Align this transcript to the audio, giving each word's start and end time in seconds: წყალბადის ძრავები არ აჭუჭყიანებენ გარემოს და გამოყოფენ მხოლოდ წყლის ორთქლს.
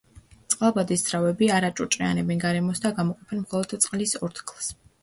წყალბადის 0.53 1.03
ძრავები 1.09 1.49
არ 1.57 1.67
აჭუჭყიანებენ 1.69 2.43
გარემოს 2.47 2.85
და 2.87 2.95
გამოყოფენ 3.03 3.45
მხოლოდ 3.47 3.79
წყლის 3.87 4.21
ორთქლს. 4.29 4.75